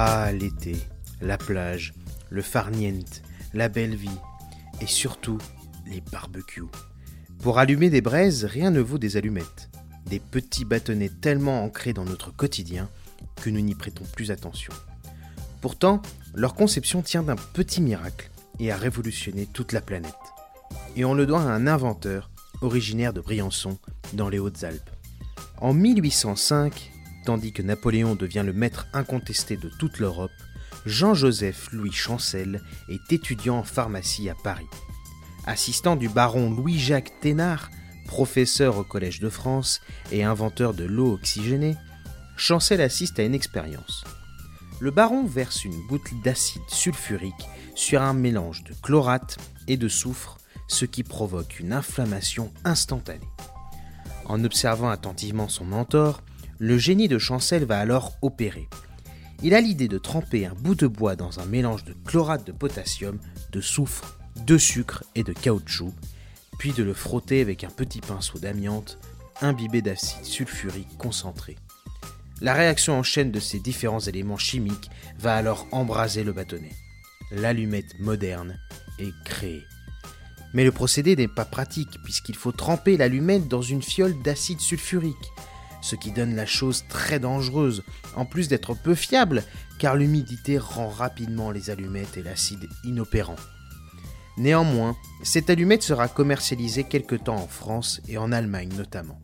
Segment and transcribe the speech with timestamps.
[0.00, 0.76] Ah, l'été,
[1.20, 1.92] la plage,
[2.30, 3.20] le farniente,
[3.52, 4.08] la belle vie,
[4.80, 5.38] et surtout
[5.88, 6.62] les barbecues.
[7.42, 9.68] Pour allumer des braises, rien ne vaut des allumettes.
[10.06, 12.88] Des petits bâtonnets tellement ancrés dans notre quotidien
[13.42, 14.72] que nous n'y prêtons plus attention.
[15.60, 16.00] Pourtant,
[16.32, 20.14] leur conception tient d'un petit miracle et a révolutionné toute la planète.
[20.94, 23.80] Et on le doit à un inventeur originaire de Briançon,
[24.12, 24.90] dans les Hautes-Alpes.
[25.60, 26.92] En 1805,
[27.28, 30.32] tandis que Napoléon devient le maître incontesté de toute l'Europe,
[30.86, 34.66] Jean-Joseph Louis Chancel est étudiant en pharmacie à Paris.
[35.44, 37.70] Assistant du baron Louis-Jacques Thénard,
[38.06, 41.76] professeur au Collège de France et inventeur de l'eau oxygénée,
[42.38, 44.04] Chancel assiste à une expérience.
[44.80, 50.38] Le baron verse une bouteille d'acide sulfurique sur un mélange de chlorate et de soufre,
[50.66, 53.28] ce qui provoque une inflammation instantanée.
[54.24, 56.22] En observant attentivement son mentor,
[56.58, 58.68] le génie de Chancel va alors opérer.
[59.42, 62.52] Il a l'idée de tremper un bout de bois dans un mélange de chlorate de
[62.52, 63.18] potassium,
[63.52, 65.94] de soufre, de sucre et de caoutchouc,
[66.58, 68.98] puis de le frotter avec un petit pinceau d'amiante
[69.40, 71.56] imbibé d'acide sulfurique concentré.
[72.40, 76.74] La réaction en chaîne de ces différents éléments chimiques va alors embraser le bâtonnet.
[77.30, 78.58] L'allumette moderne
[78.98, 79.62] est créée.
[80.54, 85.14] Mais le procédé n'est pas pratique puisqu'il faut tremper l'allumette dans une fiole d'acide sulfurique,
[85.80, 87.82] ce qui donne la chose très dangereuse,
[88.16, 89.42] en plus d'être peu fiable
[89.78, 93.36] car l'humidité rend rapidement les allumettes et l'acide inopérants.
[94.36, 99.20] Néanmoins, cette allumette sera commercialisée quelque temps en France et en Allemagne notamment.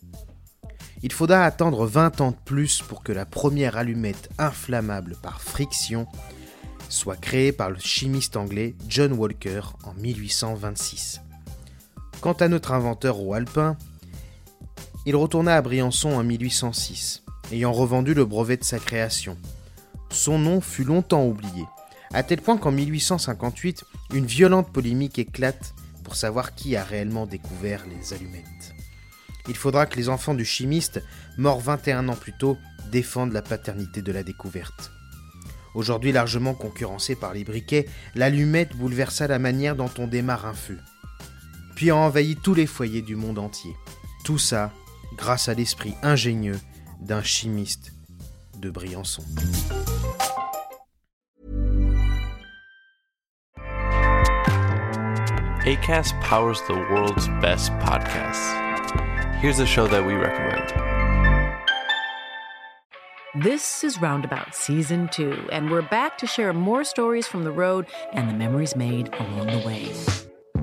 [1.02, 6.06] Il faudra attendre 20 ans de plus pour que la première allumette inflammable par friction
[6.88, 11.20] soit créée par le chimiste anglais John Walker en 1826.
[12.20, 13.76] Quant à notre inventeur au alpin,
[15.06, 19.36] il retourna à Briançon en 1806, ayant revendu le brevet de sa création.
[20.10, 21.64] Son nom fut longtemps oublié,
[22.12, 23.84] à tel point qu'en 1858,
[24.14, 28.74] une violente polémique éclate pour savoir qui a réellement découvert les allumettes.
[29.48, 31.02] Il faudra que les enfants du chimiste,
[31.36, 32.56] mort 21 ans plus tôt,
[32.90, 34.90] défendent la paternité de la découverte.
[35.74, 40.78] Aujourd'hui largement concurrencée par les briquets, l'allumette bouleversa la manière dont on démarre un feu.
[41.74, 43.74] Puis a envahi tous les foyers du monde entier.
[44.24, 44.72] Tout ça
[45.16, 46.60] grâce à l'esprit ingénieux
[47.00, 47.92] d'un chimiste
[48.58, 49.22] de Briançon.
[55.66, 58.52] ACAST powers the world's best podcasts.
[59.40, 60.72] Here's a show that we recommend.
[63.42, 67.86] This is Roundabout Season 2, and we're back to share more stories from the road
[68.12, 69.90] and the memories made along the way.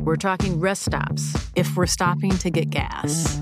[0.04, 3.42] We're talking rest stops, if we're stopping to get gas.